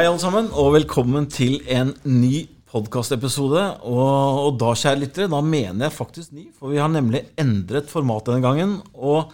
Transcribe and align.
Hei, 0.00 0.06
alle 0.08 0.16
sammen, 0.16 0.46
og 0.56 0.70
velkommen 0.72 1.26
til 1.28 1.58
en 1.68 1.90
ny 2.08 2.46
podkastepisode. 2.72 3.60
Og, 3.84 4.38
og 4.46 4.54
da, 4.56 4.70
kjære 4.72 4.96
lyttere, 5.02 5.28
da 5.28 5.42
mener 5.44 5.84
jeg 5.84 5.92
faktisk 5.92 6.30
ny, 6.32 6.46
for 6.56 6.72
vi 6.72 6.78
har 6.80 6.88
nemlig 6.88 7.26
endret 7.36 7.92
format 7.92 8.24
denne 8.24 8.40
gangen. 8.40 8.72
Og 8.96 9.28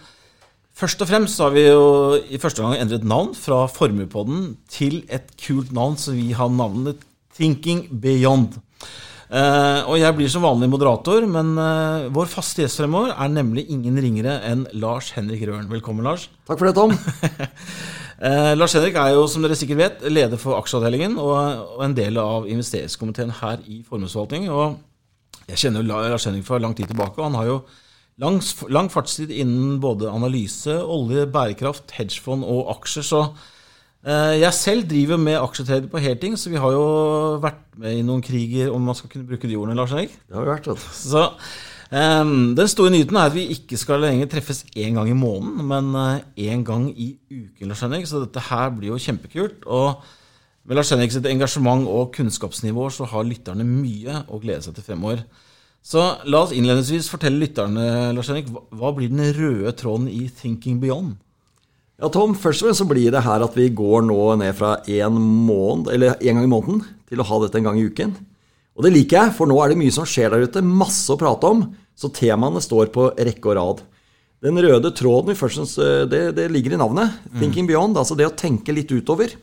først 0.75 1.05
og 1.05 1.07
fremst 1.07 1.39
så 1.39 1.45
har 1.47 1.53
vi 1.55 1.63
jo 1.69 1.85
i 2.19 2.35
første 2.43 2.65
gang 2.65 2.75
endret 2.81 3.07
navn 3.07 3.31
fra 3.31 3.61
Formuepodden 3.71 4.57
til 4.67 5.05
et 5.07 5.31
kult 5.39 5.71
navn, 5.71 5.95
så 5.95 6.11
vi 6.17 6.33
har 6.35 6.51
navnet 6.51 6.99
Thinking 7.39 7.85
Beyond. 8.03 8.59
Eh, 9.27 9.87
og 9.87 9.95
jeg 10.01 10.17
blir 10.19 10.33
som 10.33 10.43
vanlig 10.43 10.67
moderator, 10.73 11.29
men 11.31 11.53
eh, 11.63 12.09
vår 12.11 12.27
faste 12.33 12.65
gjest 12.65 12.83
fremover 12.83 13.15
er 13.15 13.31
nemlig 13.31 13.69
ingen 13.71 14.03
ringere 14.03 14.41
enn 14.51 14.67
Lars 14.83 15.13
Henrik 15.15 15.47
Røren. 15.47 15.71
Velkommen, 15.71 16.03
Lars. 16.03 16.27
Takk 16.43 16.59
for 16.59 16.67
det, 16.67 16.75
Tom. 16.75 16.91
Eh, 18.17 18.53
Lars 18.57 18.73
Henrik 18.73 18.95
er 18.97 19.13
jo, 19.13 19.27
som 19.29 19.43
dere 19.45 19.55
sikkert 19.57 19.77
vet, 19.77 20.05
leder 20.09 20.39
for 20.41 20.57
aksjeavdelingen 20.57 21.19
og, 21.21 21.35
og 21.77 21.83
en 21.85 21.97
del 21.97 22.17
av 22.17 22.47
investeringskomiteen 22.49 23.35
her 23.43 23.61
i 23.69 23.83
formuesforvaltning. 23.85 24.47
Og 24.49 24.79
jeg 25.51 25.61
kjenner 25.61 25.83
jo 25.83 25.91
Lars 25.91 26.25
Henrik 26.25 26.47
fra 26.47 26.57
lang 26.61 26.73
tid 26.77 26.89
tilbake, 26.89 27.19
og 27.19 27.29
han 27.29 27.37
har 27.37 27.51
jo 27.51 27.59
lang, 28.23 28.39
lang 28.73 28.89
fartstid 28.89 29.29
innen 29.29 29.77
både 29.83 30.09
analyse, 30.09 30.73
olje, 30.81 31.27
bærekraft, 31.29 31.93
hedgefond 31.99 32.47
og 32.47 32.73
aksjer. 32.73 33.05
Så 33.05 33.23
eh, 34.01 34.39
jeg 34.41 34.53
selv 34.57 34.89
driver 34.89 35.21
med 35.21 35.37
aksjetrading 35.37 35.93
på 35.93 36.01
helting, 36.01 36.41
så 36.41 36.49
vi 36.49 36.61
har 36.63 36.73
jo 36.73 36.85
vært 37.43 37.61
med 37.77 37.99
i 37.99 38.05
noen 38.07 38.25
kriger 38.25 38.73
om 38.73 38.81
man 38.89 38.97
skal 38.97 39.13
kunne 39.13 39.29
bruke 39.29 39.49
de 39.49 39.61
ordene, 39.61 39.77
Lars 39.77 39.93
Henrik. 39.93 40.17
Det 40.25 40.39
har 40.39 40.47
vi 40.47 40.55
vært, 40.55 40.71
vet 40.73 40.81
du. 40.81 40.89
Så 41.05 41.27
den 41.91 42.67
store 42.67 42.91
nyheten 42.91 43.15
er 43.15 43.29
at 43.29 43.35
vi 43.35 43.45
ikke 43.53 43.77
skal 43.79 44.01
lenger 44.03 44.27
treffes 44.31 44.65
én 44.75 44.97
gang 44.97 45.09
i 45.09 45.15
måneden, 45.15 45.63
men 45.69 45.93
én 46.35 46.59
uh, 46.59 46.65
gang 46.67 46.89
i 46.91 47.13
uken. 47.31 47.69
Lars 47.69 47.81
Henrik, 47.85 48.07
Så 48.07 48.19
dette 48.25 48.43
her 48.49 48.69
blir 48.75 48.91
jo 48.91 48.99
kjempekult. 48.99 49.63
Og 49.65 50.01
med 50.67 50.75
Lars 50.75 50.89
Henrik 50.91 51.13
sitt 51.15 51.25
engasjement 51.25 51.87
og 51.87 52.11
kunnskapsnivå 52.17 52.89
så 52.91 53.07
har 53.07 53.23
lytterne 53.23 53.63
mye 53.63 54.25
å 54.27 54.39
glede 54.43 54.65
seg 54.65 54.75
til 54.75 54.83
fremover. 54.83 55.23
Så 55.79 56.01
la 56.27 56.41
oss 56.43 56.51
innledningsvis 56.51 57.07
fortelle 57.07 57.39
lytterne 57.39 58.11
Lars 58.11 58.27
Henrik, 58.27 58.49
hva 58.51 58.91
blir 58.91 59.07
den 59.07 59.23
røde 59.37 59.71
tråden 59.79 60.09
i 60.11 60.25
Thinking 60.27 60.81
Beyond? 60.81 61.15
Ja, 61.97 62.09
Tom, 62.13 62.35
først 62.35 62.61
og 62.61 62.67
fremst 62.67 62.83
så 62.83 62.89
blir 62.89 63.13
det 63.15 63.23
her 63.25 63.41
at 63.41 63.55
vi 63.57 63.71
går 63.73 64.03
nå 64.05 64.19
ned 64.37 64.51
fra 64.59 64.75
én 64.85 65.15
måned, 65.17 65.87
eller 65.95 66.19
en 66.19 66.35
gang 66.35 66.43
i 66.43 66.51
måneden 66.51 66.83
til 67.07 67.23
å 67.23 67.25
ha 67.25 67.39
dette 67.41 67.57
en 67.57 67.69
gang 67.69 67.79
i 67.79 67.87
uken. 67.87 68.11
Og 68.77 68.85
det 68.85 68.93
liker 68.93 69.17
jeg, 69.17 69.33
for 69.33 69.49
nå 69.49 69.57
er 69.59 69.73
det 69.73 69.79
mye 69.81 69.93
som 69.93 70.05
skjer 70.05 70.33
der 70.33 70.45
ute. 70.45 70.61
Masse 70.61 71.09
å 71.09 71.17
prate 71.19 71.49
om. 71.49 71.65
Så 71.97 72.11
temaene 72.13 72.61
står 72.61 72.91
på 72.93 73.09
rekke 73.17 73.49
og 73.49 73.57
rad. 73.57 73.83
Den 74.45 74.59
røde 74.61 74.91
tråden 74.93 75.33
eh, 75.33 76.03
det, 76.05 76.21
det 76.37 76.45
ligger 76.53 76.75
i 76.75 76.81
navnet. 76.81 77.17
Mm. 77.25 77.39
'Thinking 77.39 77.67
Beyond'. 77.69 77.97
Altså 77.97 78.15
det 78.15 78.29
å 78.29 78.37
tenke 78.37 78.75
litt 78.75 78.93
utover. 78.93 79.33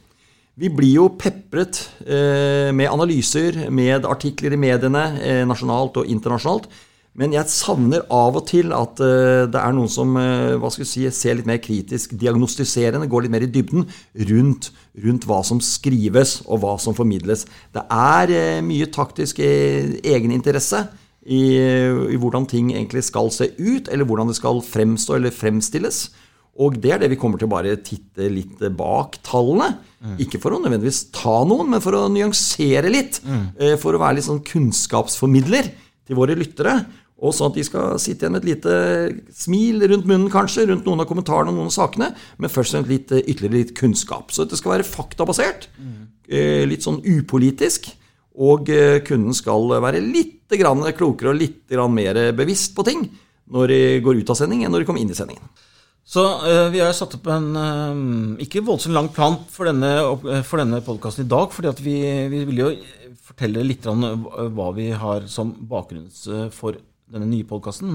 Vi 0.54 0.70
blir 0.70 1.00
jo 1.00 1.08
pepret 1.18 1.80
eh, 2.06 2.70
med 2.70 2.86
analyser, 2.86 3.64
med 3.74 4.06
artikler 4.06 4.54
i 4.54 4.60
mediene, 4.60 5.02
eh, 5.18 5.42
nasjonalt 5.50 5.98
og 5.98 6.06
internasjonalt, 6.06 6.68
men 7.14 7.34
jeg 7.34 7.50
savner 7.52 8.02
av 8.10 8.34
og 8.40 8.42
til 8.48 8.72
at 8.74 8.98
uh, 8.98 9.46
det 9.46 9.60
er 9.60 9.74
noen 9.76 9.90
som 9.90 10.16
uh, 10.18 10.56
hva 10.58 10.70
skal 10.74 10.88
si, 10.88 11.04
ser 11.14 11.38
litt 11.38 11.46
mer 11.46 11.60
kritisk, 11.62 12.16
diagnostiserende, 12.18 13.06
går 13.10 13.26
litt 13.26 13.34
mer 13.36 13.46
i 13.46 13.50
dybden 13.54 13.86
rundt, 14.32 14.72
rundt 15.04 15.28
hva 15.30 15.38
som 15.46 15.62
skrives 15.62 16.40
og 16.48 16.64
hva 16.64 16.74
som 16.82 16.96
formidles. 16.98 17.46
Det 17.74 17.84
er 17.86 18.34
uh, 18.34 18.64
mye 18.66 18.90
taktisk 18.94 19.38
egeninteresse 19.44 20.82
i, 21.24 21.44
i, 21.54 22.18
hvordan 22.18 22.48
ting 22.50 22.74
egentlig 22.74 23.04
skal 23.06 23.30
se 23.32 23.52
ut, 23.62 23.86
eller 23.86 24.10
hvordan 24.10 24.32
det 24.32 24.36
skal 24.40 24.58
fremstå 24.66 25.14
eller 25.16 25.34
fremstilles. 25.34 26.08
Og 26.66 26.76
det 26.82 26.96
er 26.96 27.00
det 27.02 27.12
vi 27.14 27.18
kommer 27.18 27.38
til 27.38 27.46
å 27.46 27.54
bare 27.54 27.78
titte 27.86 28.26
litt 28.30 28.58
bak 28.74 29.20
tallene. 29.26 29.70
Mm. 30.02 30.18
Ikke 30.26 30.42
for 30.42 30.54
å 30.54 30.60
nødvendigvis 30.62 31.08
ta 31.14 31.38
noen, 31.46 31.70
men 31.72 31.82
for 31.82 31.96
å 31.98 32.04
nyansere 32.12 32.90
litt. 32.92 33.22
Mm. 33.26 33.48
For 33.82 33.96
å 33.96 34.02
være 34.02 34.20
litt 34.20 34.28
sånn 34.28 34.44
kunnskapsformidler 34.46 35.72
til 36.06 36.18
våre 36.20 36.36
lyttere. 36.38 36.76
Og 37.22 37.30
sånn 37.34 37.52
at 37.52 37.58
de 37.58 37.64
skal 37.66 37.98
sitte 38.02 38.24
igjen 38.24 38.34
med 38.34 38.42
et 38.42 38.48
lite 38.50 39.34
smil 39.38 39.84
rundt 39.86 40.06
munnen, 40.08 40.30
kanskje, 40.32 40.66
rundt 40.68 40.86
noen 40.88 41.04
av 41.04 41.08
kommentarene 41.08 41.52
og 41.52 41.60
noen 41.60 41.70
av 41.70 41.76
sakene, 41.76 42.08
men 42.42 42.50
først 42.50 42.74
og 42.74 42.80
fremst 42.80 42.90
litt, 42.90 43.12
eh, 43.14 43.22
ytterligere 43.22 43.60
litt 43.60 43.74
kunnskap. 43.78 44.32
Så 44.34 44.44
dette 44.44 44.58
skal 44.58 44.76
være 44.76 44.88
faktabasert, 44.88 45.68
mm. 45.78 46.00
litt 46.66 46.82
sånn 46.82 47.02
upolitisk, 47.04 47.92
og 48.34 48.70
eh, 48.72 48.98
kunden 49.06 49.36
skal 49.36 49.76
være 49.78 50.02
litt 50.02 50.40
klokere 50.54 51.32
og 51.32 51.38
litt 51.38 51.70
mer 51.90 52.18
bevisst 52.32 52.74
på 52.76 52.84
ting 52.86 53.08
når 53.50 53.68
de 53.68 53.78
går 54.04 54.20
ut 54.20 54.30
av 54.30 54.36
sending, 54.38 54.62
enn 54.64 54.70
når 54.70 54.82
de 54.82 54.86
kommer 54.86 55.00
inn 55.00 55.10
i 55.10 55.16
sendingen. 55.16 55.42
Så 56.04 56.22
vi 56.70 56.80
har 56.80 56.92
satt 56.92 57.16
opp 57.16 57.26
en 57.32 58.36
ikke 58.38 58.62
voldsomt 58.62 58.94
lang 58.94 59.08
plan 59.08 59.38
for 59.50 59.66
denne, 59.66 59.90
for 60.44 60.60
denne 60.60 60.82
podkasten 60.84 61.24
i 61.24 61.28
dag. 61.28 61.50
fordi 61.50 61.72
vi, 61.82 61.96
vi, 62.28 62.44
vil 62.44 62.60
jo 62.60 62.70
fortelle 63.24 63.64
litt 63.64 63.86
om 63.86 64.04
hva 64.54 64.68
vi 64.76 64.90
har 64.92 65.26
som 65.26 65.50
bakgrunns 65.66 66.28
for 66.52 66.76
denne 67.14 67.30
nye 67.30 67.46
podkasten. 67.48 67.94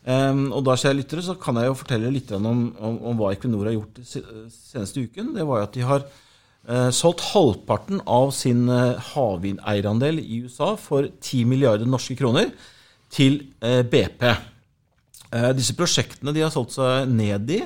Um, 0.00 0.46
og 0.56 0.64
da, 0.64 0.78
kjære 0.80 0.96
lyttere, 0.96 1.22
så 1.24 1.34
kan 1.36 1.58
jeg 1.60 1.68
jo 1.68 1.76
fortelle 1.76 2.12
litt 2.12 2.30
om, 2.32 2.46
om, 2.72 2.94
om 3.10 3.18
hva 3.18 3.34
Equinor 3.34 3.68
har 3.68 3.76
gjort 3.76 4.00
seneste 4.06 5.04
uken. 5.04 5.34
Det 5.36 5.44
var 5.44 5.60
jo 5.60 5.66
at 5.66 5.76
de 5.76 5.84
har 5.84 6.06
uh, 6.06 6.88
solgt 6.94 7.26
halvparten 7.34 8.00
av 8.08 8.32
sin 8.32 8.64
uh, 8.72 8.96
havvindeierandel 9.10 10.22
i 10.22 10.40
USA 10.46 10.72
for 10.80 11.10
10 11.10 11.44
milliarder 11.50 11.88
norske 11.88 12.16
kroner 12.16 12.48
til 13.12 13.42
uh, 13.64 13.82
BP. 13.84 14.24
disse 15.54 15.76
prosjektene 15.78 16.32
de 16.34 16.40
har 16.42 16.50
solgt 16.50 16.72
seg 16.74 17.06
ned 17.06 17.50
i, 17.54 17.60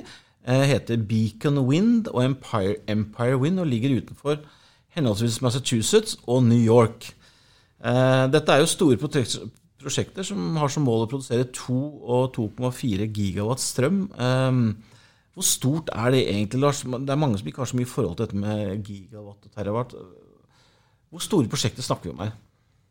heter 0.44 0.99
Beacon 1.00 1.62
Wind 1.65 2.10
og 2.10 2.21
Empire, 2.21 2.75
Empire 2.93 3.38
Wind 3.41 3.62
og 3.62 3.71
ligger 3.71 3.94
utenfor 3.97 4.43
henholdsvis 4.93 5.38
Massachusetts 5.41 6.19
og 6.28 6.43
New 6.44 6.60
York. 6.60 7.06
Dette 7.81 8.53
er 8.53 8.60
jo 8.60 8.69
store 8.69 8.99
prosjekter 9.00 9.49
som 9.91 10.56
har 10.56 10.69
som 10.69 10.84
mål 10.87 11.05
å 11.05 11.11
produsere 11.11 11.49
2 11.53 11.78
og 12.17 12.34
2,4 12.37 13.09
gigawatt 13.12 13.61
strøm. 13.61 14.06
Um, 14.19 14.77
hvor 15.34 15.47
stort 15.47 15.91
er 15.91 16.11
det 16.15 16.28
egentlig, 16.31 16.61
Lars? 16.62 16.84
Det 16.84 17.11
er 17.11 17.19
mange 17.19 17.39
som 17.39 17.49
ikke 17.50 17.65
har 17.65 17.71
så 17.71 17.77
mye 17.77 17.91
forhold 17.91 18.17
til 18.17 18.27
dette 18.27 18.39
med 18.39 18.87
gigawatt 18.87 19.45
og 19.45 19.50
terawatt. 19.55 19.95
Hvor 21.11 21.22
store 21.22 21.50
prosjekter 21.50 21.83
snakker 21.83 22.11
vi 22.11 22.15
om 22.15 22.22
her? 22.22 22.34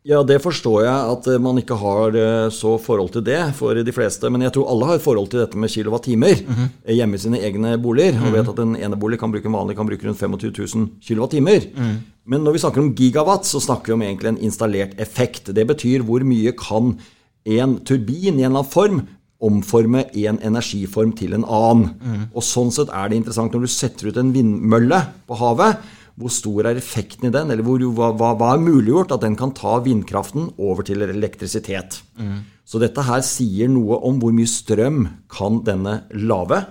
Ja, 0.04 0.20
det 0.28 0.42
forstår 0.44 0.82
jeg 0.84 1.12
at 1.14 1.28
eh, 1.32 1.40
man 1.40 1.60
ikke 1.62 1.78
har 1.80 2.16
eh, 2.20 2.50
så 2.52 2.74
forhold 2.82 3.14
til 3.14 3.24
det 3.24 3.40
for 3.56 3.78
de 3.88 3.94
fleste. 3.96 4.28
Men 4.28 4.44
jeg 4.44 4.52
tror 4.58 4.68
alle 4.74 4.90
har 4.90 5.00
et 5.00 5.06
forhold 5.06 5.30
til 5.32 5.40
dette 5.40 5.60
med 5.60 5.72
kilowattimer 5.72 6.42
mm 6.44 6.54
-hmm. 6.54 6.92
hjemme 6.92 7.16
i 7.16 7.24
sine 7.24 7.40
egne 7.40 7.78
boliger. 7.78 8.20
Og 8.20 8.28
mhm. 8.28 8.34
vet 8.34 8.50
at 8.50 8.60
en 8.60 8.76
enebolig 8.76 9.20
kan 9.20 9.32
bruke 9.32 9.48
en 9.48 9.54
vanlig 9.54 9.76
kan 9.76 9.88
bruke 9.88 10.08
rundt 10.08 10.20
25 10.20 10.52
000 10.76 10.90
kilowattimer. 11.02 11.62
Mm. 11.76 11.98
Men 12.30 12.46
når 12.46 12.56
vi 12.56 12.62
snakker 12.64 12.84
om 12.84 12.94
gigawatt, 12.96 13.48
så 13.48 13.60
snakker 13.64 13.92
vi 13.92 13.98
om 13.98 14.06
egentlig 14.06 14.32
en 14.32 14.44
installert 14.48 14.96
effekt. 15.02 15.52
Det 15.56 15.66
betyr 15.68 16.06
hvor 16.08 16.24
mye 16.28 16.54
kan 16.56 16.96
en 17.44 17.76
turbin 17.84 18.40
i 18.40 18.46
en 18.46 18.54
eller 18.54 18.64
annen 18.64 18.72
form 18.72 19.02
omforme 19.44 20.06
en 20.24 20.40
energiform 20.40 21.12
til 21.20 21.36
en 21.36 21.44
annen. 21.44 21.90
Mm. 22.00 22.22
Og 22.32 22.46
sånn 22.48 22.72
sett 22.72 22.94
er 22.96 23.12
det 23.12 23.20
interessant 23.20 23.56
når 23.56 23.66
du 23.66 23.74
setter 23.74 24.10
ut 24.10 24.20
en 24.22 24.32
vindmølle 24.36 25.02
på 25.28 25.40
havet 25.42 25.84
hvor 26.20 26.30
stor 26.30 26.68
er 26.70 26.78
effekten 26.78 27.26
i 27.26 27.34
den, 27.34 27.50
eller 27.50 27.66
hvor, 27.66 27.82
hva, 27.98 28.12
hva, 28.38 28.52
er 28.54 28.62
muliggjort 28.62 29.16
at 29.16 29.24
den 29.26 29.34
kan 29.38 29.54
ta 29.58 29.80
vindkraften 29.82 30.52
over 30.62 30.86
til 30.86 31.02
elektrisitet. 31.02 32.04
Mm. 32.22 32.44
Så 32.70 32.80
dette 32.82 33.06
her 33.08 33.24
sier 33.26 33.72
noe 33.72 33.98
om 34.06 34.20
hvor 34.22 34.36
mye 34.36 34.50
strøm 34.50 35.08
kan 35.34 35.64
denne 35.66 36.04
lage 36.14 36.62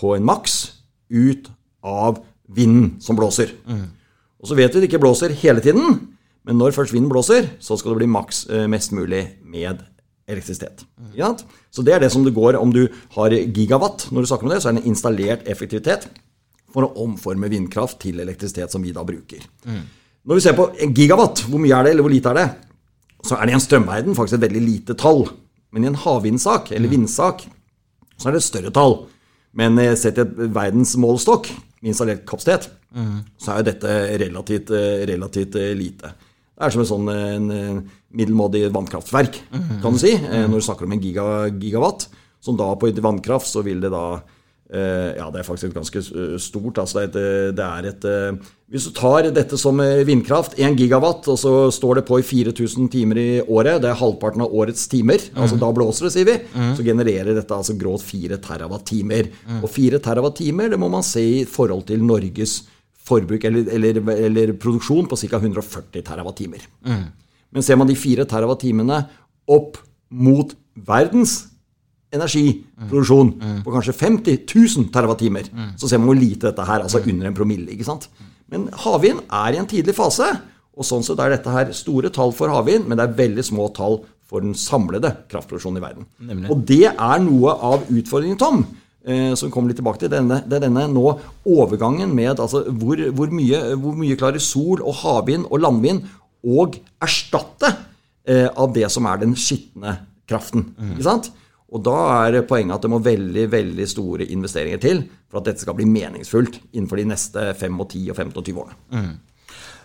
på 0.00 0.14
en 0.16 0.24
maks 0.26 0.56
ut 1.12 1.50
av 1.84 2.22
vinden 2.48 2.96
som 3.04 3.18
blåser. 3.18 3.52
Mm. 3.68 3.84
Og 4.46 4.52
så 4.52 4.54
vet 4.54 4.70
vi 4.70 4.78
det 4.78 4.86
ikke 4.86 5.02
blåser 5.02 5.32
hele 5.34 5.58
tiden, 5.58 5.96
men 6.46 6.54
når 6.54 6.76
først 6.76 6.92
vinden 6.94 7.10
blåser, 7.10 7.48
så 7.58 7.74
skal 7.74 7.96
det 7.96 8.04
bli 8.04 8.14
maks 8.14 8.44
eh, 8.46 8.68
mest 8.70 8.92
mulig 8.94 9.24
med 9.42 9.80
elektrisitet. 10.30 10.84
Så 11.74 11.82
det 11.82 11.96
er 11.96 12.04
det 12.04 12.12
som 12.14 12.22
det 12.22 12.34
går 12.36 12.54
om 12.60 12.70
du 12.70 12.84
har 13.16 13.34
gigawatt. 13.34 14.06
Når 14.14 14.22
du 14.22 14.30
snakker 14.30 14.46
om 14.46 14.54
det, 14.54 14.60
så 14.62 14.70
er 14.70 14.76
det 14.76 14.84
en 14.84 14.92
installert 14.92 15.50
effektivitet 15.50 16.06
for 16.70 16.86
å 16.86 16.92
omforme 17.02 17.50
vindkraft 17.50 17.98
til 18.06 18.22
elektrisitet 18.22 18.70
som 18.70 18.86
vi 18.86 18.94
da 18.94 19.02
bruker. 19.06 19.42
Mm. 19.66 19.82
Når 20.30 20.38
vi 20.38 20.46
ser 20.46 20.54
på 20.54 20.70
en 20.78 20.94
gigawatt, 20.94 21.42
hvor 21.50 21.66
mye 21.66 21.74
er 21.74 21.88
det, 21.88 21.96
eller 21.96 22.06
hvor 22.06 22.14
lite 22.14 22.30
er 22.30 22.38
det, 22.38 22.48
så 23.26 23.34
er 23.34 23.48
det 23.48 23.56
i 23.56 23.58
en 23.58 23.66
strømverden 23.66 24.14
faktisk 24.14 24.38
et 24.38 24.46
veldig 24.46 24.62
lite 24.62 24.94
tall. 24.94 25.24
Men 25.74 25.82
i 25.82 25.90
en 25.90 26.02
havvindsak, 26.06 26.70
eller 26.70 26.86
mm. 26.86 26.94
vindsak, 27.00 27.48
så 28.14 28.30
er 28.30 28.38
det 28.38 28.44
et 28.44 28.52
større 28.52 28.76
tall. 28.78 29.00
Men 29.58 29.82
eh, 29.82 29.96
sett 29.98 30.22
i 30.22 30.22
et 30.22 30.38
verdensmålestokk 30.54 31.50
installert 31.84 32.24
kapasitet, 32.28 32.70
mm. 32.96 33.18
så 33.40 33.52
er 33.52 33.60
jo 33.60 33.66
dette 33.70 33.96
relativt, 34.22 34.72
eh, 34.72 35.02
relativt 35.10 35.58
eh, 35.60 35.74
lite. 35.76 36.12
Det 36.56 36.64
er 36.64 36.72
som 36.72 36.82
en 36.82 36.88
sånn 36.88 37.08
en 37.12 37.48
middelmådig 38.16 38.70
vannkraftverk, 38.72 39.42
kan 39.82 39.92
du 39.92 40.00
si, 40.00 40.14
når 40.16 40.54
du 40.54 40.64
snakker 40.64 40.86
om 40.86 40.94
en 40.96 41.02
giga, 41.04 41.26
gigawatt. 41.52 42.06
Som 42.40 42.56
da 42.56 42.70
på 42.80 42.88
vannkraft 43.04 43.50
så 43.50 43.60
vil 43.66 43.82
det 43.82 43.90
da 43.92 44.06
Eh, 44.16 44.35
ja, 44.66 45.26
det 45.30 45.40
er 45.40 45.46
faktisk 45.46 45.74
ganske 45.76 46.00
eh, 46.02 46.36
stort. 46.42 46.80
Altså 46.82 47.04
det, 47.04 47.22
er 47.22 47.50
et, 47.50 47.56
det 47.56 47.66
er 47.66 47.88
et 47.92 48.06
eh, 48.10 48.52
Hvis 48.72 48.88
du 48.88 48.94
tar 48.96 49.28
dette 49.30 49.58
som 49.60 49.78
vindkraft, 49.78 50.56
1 50.58 50.74
gigawatt, 50.80 51.28
og 51.30 51.38
så 51.38 51.52
står 51.70 52.00
det 52.00 52.06
på 52.08 52.18
i 52.18 52.26
4000 52.26 52.88
timer 52.90 53.20
i 53.22 53.28
året, 53.42 53.78
det 53.84 53.92
er 53.92 54.00
halvparten 54.00 54.42
av 54.42 54.54
årets 54.54 54.88
timer, 54.90 55.22
mm. 55.22 55.38
altså 55.38 55.58
da 55.60 55.70
blåser 55.74 56.08
det, 56.08 56.14
sier 56.16 56.26
vi, 56.26 56.38
mm. 56.50 56.72
så 56.78 56.86
genererer 56.86 57.30
dette 57.36 57.54
altså 57.54 57.76
gråt 57.78 58.02
4 58.02 58.40
terawatt-timer. 58.42 59.30
Mm. 59.46 59.60
Og 59.60 59.70
4 59.70 60.02
terawatt-timer, 60.02 60.72
det 60.74 60.80
må 60.82 60.90
man 60.90 61.06
se 61.06 61.22
i 61.22 61.44
forhold 61.46 61.86
til 61.92 62.02
Norges 62.02 62.64
forbruk 63.06 63.46
eller, 63.46 63.70
eller, 63.70 64.02
eller 64.16 64.56
produksjon 64.58 65.06
på 65.06 65.18
ca. 65.20 65.38
140 65.38 66.02
terawattimer. 66.02 66.66
Men 67.54 67.64
ser 67.64 67.78
man 67.78 67.86
de 67.86 67.94
4 67.94 68.26
terawattimene 68.26 69.04
opp 69.54 69.78
mot 70.10 70.50
verdens 70.86 71.44
energiproduksjon 72.14 73.32
på 73.64 73.72
kanskje 73.74 73.94
50 73.96 74.44
000 74.46 74.90
TWh, 74.94 75.48
så 75.76 75.88
ser 75.88 75.98
man 75.98 76.12
hvor 76.12 76.20
lite 76.20 76.50
dette 76.50 76.66
her, 76.68 76.84
altså 76.84 77.02
under 77.02 77.26
en 77.26 77.36
promille. 77.36 77.72
ikke 77.74 77.86
sant? 77.88 78.08
Men 78.52 78.68
havvind 78.84 79.24
er 79.32 79.56
i 79.56 79.60
en 79.60 79.66
tidlig 79.70 79.96
fase, 79.96 80.28
og 80.76 80.84
sånn 80.84 81.04
sett 81.06 81.20
er 81.24 81.32
dette 81.32 81.52
her 81.52 81.72
store 81.74 82.12
tall 82.14 82.34
for 82.36 82.52
havvind, 82.52 82.86
men 82.86 82.98
det 82.98 83.06
er 83.06 83.18
veldig 83.18 83.44
små 83.46 83.70
tall 83.74 84.02
for 84.26 84.42
den 84.44 84.56
samlede 84.58 85.12
kraftproduksjonen 85.30 85.80
i 85.80 85.84
verden. 85.84 86.08
Nemlig. 86.18 86.50
Og 86.52 86.66
det 86.68 86.90
er 86.90 87.22
noe 87.24 87.54
av 87.68 87.86
utfordringen, 87.88 88.38
Tom, 88.40 88.64
eh, 89.06 89.32
som 89.38 89.52
kommer 89.54 89.70
litt 89.70 89.80
tilbake 89.80 90.02
til 90.02 90.12
denne, 90.12 90.42
det 90.46 90.58
er 90.58 90.66
denne 90.66 90.86
nå 90.90 91.06
overgangen 91.46 92.12
med 92.14 92.42
altså, 92.42 92.64
hvor, 92.68 93.00
hvor, 93.16 93.32
mye, 93.34 93.62
hvor 93.80 93.96
mye 93.98 94.18
klarer 94.18 94.42
sol 94.42 94.82
og 94.82 94.98
havvind 95.02 95.48
og 95.48 95.62
landvind 95.62 96.06
å 96.46 96.68
erstatte 97.02 97.72
eh, 98.26 98.50
av 98.50 98.74
det 98.74 98.90
som 98.92 99.06
er 99.08 99.22
den 99.22 99.34
skitne 99.38 100.00
kraften. 100.26 100.72
Ikke 100.92 101.06
sant? 101.06 101.30
Og 101.74 101.82
da 101.82 101.96
er 102.28 102.44
poenget 102.46 102.76
at 102.76 102.84
det 102.84 102.90
må 102.92 103.00
veldig 103.02 103.46
veldig 103.50 103.86
store 103.90 104.26
investeringer 104.30 104.82
til 104.82 105.00
for 105.26 105.40
at 105.40 105.48
dette 105.48 105.64
skal 105.64 105.74
bli 105.78 105.88
meningsfullt 105.90 106.60
innenfor 106.72 107.00
de 107.00 107.08
neste 107.10 107.46
5, 107.58 107.80
og 107.82 107.88
10 107.90 108.04
og 108.12 108.20
15 108.20 108.36
og 108.36 108.44
20 108.44 108.60
årene. 108.62 108.78
Mm. 108.94 109.16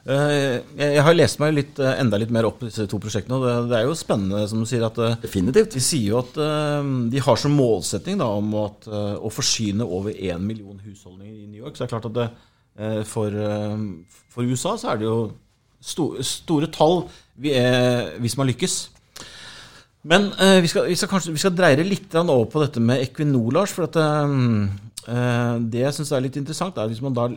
Jeg 0.01 0.62
jeg 0.81 1.04
har 1.06 1.13
lest 1.13 1.38
meg 1.42 1.54
litt, 1.54 1.80
eh, 1.80 2.00
enda 2.01 2.18
litt 2.18 2.31
mer 2.33 2.48
opp 2.48 2.60
på 2.60 2.66
disse 2.66 2.88
to 2.89 2.98
prosjektene, 2.98 3.38
og 3.38 3.69
det, 3.69 3.78
er 3.78 3.86
jo 3.86 3.94
spennende, 3.94 4.48
som 4.50 4.62
du 4.62 4.66
sier, 4.66 4.86
at 4.86 4.98
eh, 4.98 5.18
Definitivt. 5.22 5.75
de 5.75 5.81
sier 5.81 6.07
jo 6.10 6.22
at 6.22 6.38
eh, 6.42 6.89
de 7.13 7.22
har 7.22 7.38
som 7.38 7.54
målsetting 7.54 8.18
da, 8.18 8.25
om 8.25 8.50
at, 8.63 8.88
eh, 8.88 9.18
å 9.22 9.30
forsyne 9.30 9.86
over 9.86 10.10
1 10.12 10.42
million 10.42 10.80
husholdninger 10.81 11.44
i 11.44 11.45
New 11.45 11.62
York. 11.62 11.75
Så 11.75 11.86
det 11.86 11.89
er 11.89 11.94
klart 11.94 12.10
at 12.10 12.18
det, 12.18 12.30
eh, 12.80 13.04
for, 13.04 13.28
eh, 13.30 13.78
for 14.30 14.44
USA 14.44 14.74
så 14.78 14.94
er 14.94 14.98
det 14.98 15.06
jo 15.06 15.19
store, 15.81 16.24
store 16.25 16.72
tall 16.74 17.06
hvis 17.42 18.38
man 18.38 18.50
lykkes. 18.50 18.89
Men 20.07 20.31
eh, 20.33 20.57
vi, 20.63 20.69
skal, 20.71 20.88
vi, 20.89 20.98
skal 20.98 21.12
kanskje, 21.12 21.33
vi 21.36 21.42
skal 21.44 21.53
dreie 21.53 21.77
det 21.77 21.86
litt 21.86 22.15
over 22.21 22.48
på 22.50 22.62
dette 22.63 22.81
med 22.81 23.03
Equinor, 23.03 23.51
Lars. 23.53 23.74
For 23.75 23.86
at, 23.86 24.00
eh, 24.01 24.36
eh, 25.13 25.56
det 25.74 25.83
jeg 25.86 25.98
syns 25.98 26.13
er 26.15 26.25
litt 26.25 26.39
interessant, 26.42 26.77
er 26.77 26.92
hvis 26.92 27.03
man 27.06 27.18
da 27.18 27.31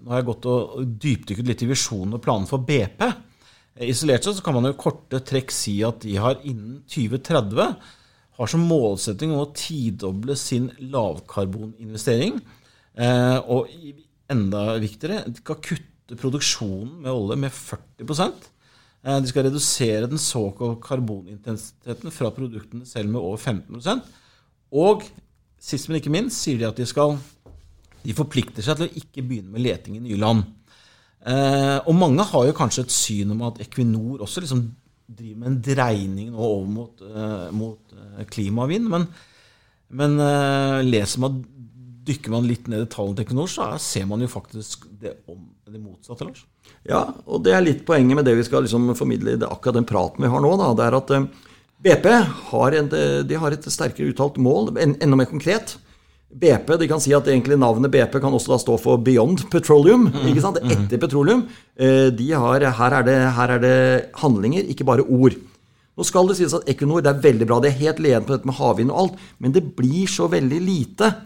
Nå 0.00 0.14
har 0.14 0.22
jeg 0.22 0.30
gått 0.30 0.46
og 0.48 0.84
dypdykket 0.96 1.44
litt 1.44 1.60
i 1.60 1.66
visjonen 1.68 2.16
og 2.16 2.22
planen 2.24 2.46
for 2.48 2.64
BP. 2.64 3.02
Eh, 3.04 3.90
Isolert 3.90 4.24
sett 4.24 4.38
så 4.38 4.44
kan 4.46 4.56
man 4.56 4.64
jo 4.70 4.78
korte 4.80 5.20
trekk 5.28 5.52
si 5.52 5.74
at 5.84 6.00
de 6.00 6.14
har 6.16 6.38
innen 6.40 6.78
2030 6.88 7.74
har 8.40 8.48
som 8.48 8.64
målsetting 8.64 9.34
å 9.36 9.50
tidoble 9.52 10.32
sin 10.40 10.70
lavkarboninvestering. 10.80 12.40
Eh, 12.96 13.36
og 13.44 13.68
enda 14.32 14.64
viktigere, 14.80 15.26
de 15.28 15.42
skal 15.42 15.60
kutte 15.68 16.16
produksjonen 16.16 17.02
med 17.04 17.12
olje 17.12 17.36
med 17.44 17.52
40 17.52 18.08
Eh, 18.08 18.59
De 19.00 19.30
skal 19.30 19.46
redusere 19.46 20.08
den 20.10 20.20
såkalte 20.20 20.82
karbonintensiteten 20.84 22.12
fra 22.12 22.28
produktene 22.36 22.84
selv 22.84 23.08
med 23.08 23.20
over 23.20 23.38
15% 23.40 24.02
Og 24.76 25.06
sist, 25.56 25.88
men 25.88 25.96
ikke 25.96 26.12
minst, 26.12 26.42
sier 26.42 26.60
de 26.60 26.66
at 26.68 26.76
de 26.76 26.84
skal 26.88 27.16
De 28.04 28.12
forplikter 28.16 28.64
seg 28.64 28.76
til 28.76 28.90
å 28.90 29.00
ikke 29.00 29.24
begynne 29.24 29.54
med 29.54 29.64
leting 29.64 29.96
i 29.96 30.02
nye 30.04 30.20
land. 30.20 30.44
Eh, 31.20 31.78
og 31.84 31.96
mange 31.96 32.24
har 32.24 32.46
jo 32.48 32.56
kanskje 32.56 32.86
et 32.86 32.94
syn 32.94 33.34
om 33.34 33.42
at 33.48 33.60
Equinor 33.60 34.22
også 34.24 34.40
liksom 34.40 34.62
driver 35.10 35.40
med 35.42 35.50
en 35.50 35.58
dreining 35.64 36.30
nå 36.32 36.40
over 36.40 36.70
mot, 36.70 37.02
eh, 37.04 37.50
mot 37.52 37.94
eh, 37.96 38.22
klimavind. 38.30 38.88
Men, 38.88 39.06
men 40.00 40.16
eh, 40.24 40.78
leser 40.86 41.22
man, 41.24 41.42
dykker 42.10 42.34
man 42.34 42.46
litt 42.50 42.66
ned 42.70 42.84
i 42.84 42.90
tallene 42.92 43.16
til 43.18 43.24
Equinor, 43.28 43.48
så 43.50 43.70
er, 43.70 43.82
ser 43.82 44.08
man 44.10 44.22
jo 44.24 44.28
faktisk 44.30 44.84
det, 45.00 45.16
om, 45.30 45.40
det 45.70 45.80
motsatte, 45.80 46.26
Lars. 46.28 46.44
Ja, 46.86 47.04
og 47.26 47.42
det 47.46 47.54
er 47.56 47.64
litt 47.64 47.84
poenget 47.88 48.18
med 48.18 48.26
det 48.28 48.34
vi 48.38 48.44
skal 48.46 48.66
liksom 48.66 48.90
formidle 48.98 49.36
i 49.36 49.40
akkurat 49.46 49.78
den 49.80 49.88
praten 49.88 50.24
vi 50.26 50.30
har 50.32 50.42
nå. 50.44 50.50
Da, 50.60 50.72
det 50.78 50.88
er 50.90 50.98
at 51.00 51.14
eh, 51.16 51.28
BP 51.80 52.08
har, 52.50 52.76
en, 52.76 52.90
de 53.30 53.38
har 53.40 53.56
et 53.56 53.70
sterkere 53.72 54.12
uttalt 54.12 54.36
mål, 54.42 54.74
en, 54.82 54.98
enda 55.00 55.16
mer 55.16 55.30
konkret. 55.30 55.78
BP, 56.30 56.68
de 56.78 56.86
kan 56.86 57.00
si 57.02 57.10
at 57.16 57.26
egentlig 57.26 57.56
Navnet 57.58 57.90
BP 57.90 58.20
kan 58.22 58.34
også 58.36 58.52
da 58.52 58.58
stå 58.62 58.76
for 58.78 59.00
Beyond 59.02 59.48
Petroleum. 59.50 60.04
ikke 60.30 60.44
sant? 60.44 60.60
Etter 60.62 61.00
petroleum. 61.02 61.46
Eh, 61.74 62.10
De 62.14 62.28
har, 62.30 62.62
her, 62.78 62.98
er 63.00 63.06
det, 63.08 63.16
her 63.34 63.54
er 63.56 63.64
det 63.64 63.78
handlinger, 64.20 64.68
ikke 64.70 64.86
bare 64.86 65.02
ord. 65.10 65.34
Nå 65.98 66.06
skal 66.06 66.30
det 66.30 66.36
sies 66.38 66.54
at 66.54 66.68
Equinor 66.70 67.02
det 67.02 67.10
er 67.10 67.24
veldig 67.24 67.48
bra. 67.50 67.58
Det 67.60 67.72
er 67.72 67.80
helt 67.80 67.98
ledende 68.04 68.28
på 68.28 68.36
dette 68.36 68.48
med 68.48 68.56
havvind 68.60 68.92
og 68.94 69.00
alt. 69.02 69.24
Men 69.42 69.56
det 69.56 69.64
blir 69.76 70.06
så 70.08 70.28
veldig 70.30 70.60
lite 70.62 71.08
eh, 71.10 71.18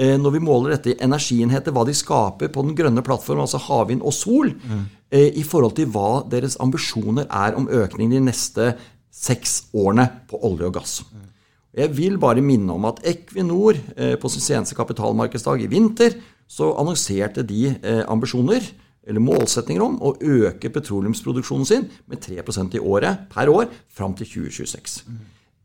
når 0.00 0.32
vi 0.32 0.40
måler 0.40 0.72
dette 0.72 0.94
energienheter, 1.04 1.74
hva 1.76 1.82
de 1.84 1.92
skaper 1.96 2.48
på 2.48 2.62
den 2.64 2.76
grønne 2.78 3.02
plattformen, 3.04 3.42
altså 3.44 3.60
havvind 3.60 4.00
og 4.00 4.14
sol, 4.16 4.52
eh, 5.10 5.28
i 5.36 5.42
forhold 5.44 5.74
til 5.76 5.90
hva 5.92 6.22
deres 6.30 6.56
ambisjoner 6.62 7.26
er 7.28 7.58
om 7.58 7.68
økning 7.68 8.14
de 8.14 8.22
neste 8.24 8.72
seks 9.10 9.66
årene 9.76 10.06
på 10.30 10.40
olje 10.46 10.70
og 10.70 10.76
gass. 10.78 10.94
Jeg 11.76 11.92
vil 11.94 12.16
bare 12.18 12.42
minne 12.42 12.74
om 12.74 12.86
at 12.88 13.02
Equinor 13.06 13.76
eh, 13.96 14.16
på 14.18 14.30
sin 14.32 14.42
seneste 14.42 14.74
kapitalmarkedsdag 14.78 15.62
i 15.62 15.68
vinter 15.70 16.16
så 16.50 16.72
annonserte 16.80 17.44
de 17.46 17.68
eh, 17.70 18.02
ambisjoner 18.10 18.64
eller 19.06 19.22
målsetninger 19.22 19.84
om 19.84 20.00
å 20.02 20.16
øke 20.18 20.70
petroleumsproduksjonen 20.74 21.68
sin 21.68 21.86
med 22.10 22.22
3% 22.24 22.74
i 22.74 22.82
året 22.82 23.28
per 23.30 23.50
år 23.52 23.70
fram 23.88 24.16
til 24.18 24.28
2026. 24.48 24.98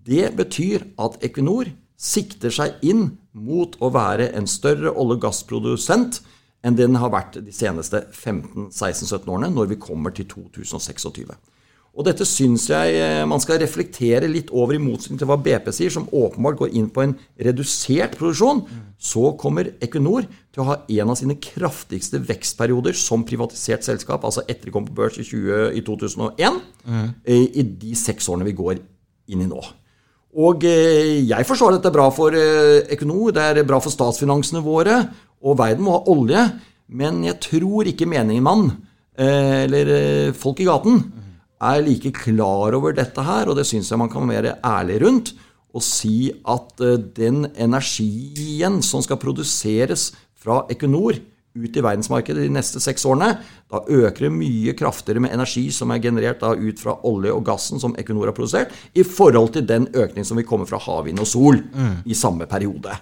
Det 0.06 0.30
betyr 0.38 0.86
at 1.02 1.18
Equinor 1.26 1.72
sikter 1.96 2.54
seg 2.54 2.80
inn 2.86 3.10
mot 3.32 3.76
å 3.84 3.92
være 3.94 4.32
en 4.36 4.48
større 4.48 4.92
olje- 4.92 5.18
og 5.18 5.26
gassprodusent 5.28 6.22
enn 6.66 6.78
den 6.78 6.98
har 6.98 7.12
vært 7.14 7.38
de 7.46 7.54
seneste 7.54 8.08
15-16-17 8.10 9.30
årene, 9.30 9.52
når 9.54 9.76
vi 9.76 9.82
kommer 9.82 10.16
til 10.16 10.28
2026. 10.32 11.36
Og 11.96 12.04
dette 12.04 12.26
syns 12.28 12.66
jeg 12.68 12.96
eh, 13.00 13.22
man 13.28 13.40
skal 13.40 13.62
reflektere 13.62 14.28
litt 14.28 14.50
over, 14.52 14.76
i 14.76 14.82
motsetning 14.84 15.20
til 15.22 15.30
hva 15.30 15.38
BP 15.40 15.70
sier, 15.72 15.94
som 15.94 16.10
åpenbart 16.12 16.60
går 16.60 16.74
inn 16.76 16.90
på 16.92 17.06
en 17.06 17.14
redusert 17.48 18.18
produksjon. 18.20 18.66
Så 19.00 19.30
kommer 19.40 19.72
Equinor 19.84 20.28
til 20.28 20.64
å 20.64 20.68
ha 20.72 20.78
en 20.98 21.14
av 21.14 21.20
sine 21.20 21.38
kraftigste 21.40 22.20
vekstperioder 22.26 22.98
som 23.00 23.24
privatisert 23.28 23.88
selskap, 23.88 24.28
altså 24.28 24.44
etter 24.50 24.68
de 24.68 24.76
kom 24.76 24.90
på 24.90 24.98
børs 24.98 25.22
i, 25.22 25.28
20, 25.28 25.72
i 25.80 25.86
2001, 25.88 26.62
eh, 27.24 27.48
i 27.48 27.64
de 27.64 27.96
seks 28.00 28.28
årene 28.32 28.50
vi 28.50 28.58
går 28.60 28.84
inn 29.32 29.46
i 29.46 29.50
nå. 29.50 29.64
Og 30.36 30.66
eh, 30.68 31.24
jeg 31.24 31.48
forstår 31.48 31.78
at 31.78 31.86
det 31.86 31.92
er 31.92 31.96
bra 31.96 32.10
for 32.12 32.36
eh, 32.36 32.84
Equinor, 32.92 33.32
det 33.36 33.44
er 33.44 33.68
bra 33.68 33.80
for 33.84 33.94
statsfinansene 33.94 34.60
våre, 34.66 34.98
og 35.46 35.60
verden 35.62 35.86
må 35.86 35.96
ha 35.96 36.12
olje, 36.12 36.42
men 36.92 37.22
jeg 37.24 37.40
tror 37.46 37.88
ikke 37.88 38.08
menigmann, 38.10 38.68
eh, 39.16 39.64
eller 39.64 40.34
folk 40.36 40.60
i 40.60 40.68
gaten, 40.68 41.00
er 41.64 41.86
like 41.86 42.12
klar 42.18 42.76
over 42.76 42.92
dette 42.98 43.24
her, 43.24 43.48
og 43.48 43.56
det 43.56 43.64
syns 43.70 43.94
jeg 43.94 44.02
man 44.02 44.12
kan 44.12 44.28
være 44.28 44.58
ærlig 44.60 45.00
rundt, 45.06 45.32
og 45.76 45.84
si 45.84 46.30
at 46.32 46.84
den 47.16 47.48
energien 47.60 48.82
som 48.84 49.02
skal 49.04 49.20
produseres 49.20 50.10
fra 50.40 50.62
Equinor 50.72 51.18
ut 51.56 51.78
i 51.78 51.84
verdensmarkedet 51.84 52.44
de 52.44 52.52
neste 52.52 52.82
seks 52.84 53.06
årene, 53.08 53.38
da 53.72 53.82
øker 53.88 54.28
det 54.28 54.34
mye 54.36 54.76
kraftigere 54.78 55.24
med 55.24 55.34
energi 55.36 55.70
som 55.74 55.94
er 55.94 56.04
generert 56.04 56.44
da 56.44 56.52
ut 56.56 56.82
fra 56.82 56.98
olje 57.08 57.32
og 57.32 57.46
gassen 57.48 57.82
som 57.82 57.96
Equinor 58.00 58.30
har 58.30 58.36
produsert, 58.38 58.76
i 58.94 59.04
forhold 59.04 59.54
til 59.56 59.66
den 59.68 59.88
økningen 59.94 60.28
som 60.28 60.38
vil 60.40 60.48
komme 60.48 60.68
fra 60.70 60.82
havvind 60.84 61.24
og 61.24 61.30
sol 61.30 61.62
i 62.06 62.18
samme 62.18 62.48
periode. 62.52 62.94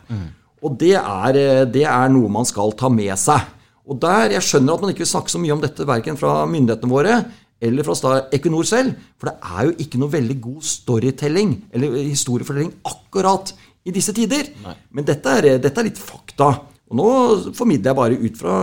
Og 0.64 0.78
det 0.80 0.96
er, 0.96 1.36
eh, 1.36 1.66
det 1.68 1.84
er 1.84 2.10
noe 2.10 2.30
man 2.32 2.46
skal 2.48 2.72
ta 2.80 2.90
med 2.90 3.12
seg. 3.20 3.42
Og 3.86 4.00
der, 4.00 4.32
Jeg 4.32 4.42
skjønner 4.42 4.74
at 4.74 4.82
man 4.82 4.94
ikke 4.94 5.04
vil 5.04 5.12
snakke 5.12 5.30
så 5.30 5.40
mye 5.40 5.52
om 5.52 5.60
dette 5.62 5.86
verken 5.86 6.16
fra 6.16 6.46
myndighetene 6.48 6.92
våre 6.92 7.26
eller 7.64 7.84
fra 7.84 8.28
Equinor 8.32 8.64
selv, 8.68 8.96
for 9.18 9.30
det 9.30 9.36
er 9.42 9.66
jo 9.66 9.76
ikke 9.80 10.00
noe 10.00 10.12
veldig 10.12 10.42
god 10.42 10.64
storytelling 10.68 11.54
eller 11.72 11.96
historiefortelling 12.10 12.74
akkurat 12.84 13.54
i 13.86 13.92
disse 13.92 14.14
tider. 14.16 14.50
Men 14.92 15.06
dette 15.08 15.30
er, 15.30 15.58
dette 15.60 15.80
er 15.80 15.88
litt 15.88 16.00
fakta. 16.00 16.50
Og 16.94 17.00
nå 17.00 17.54
formidler 17.58 17.90
jeg 17.90 17.98
bare 17.98 18.18
ut 18.22 18.36
fra 18.38 18.58